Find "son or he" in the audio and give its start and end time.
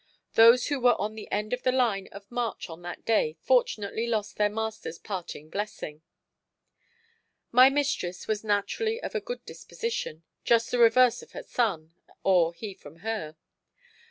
11.43-12.73